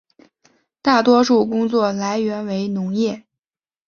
[0.81, 3.23] 大多数工作来源为农业。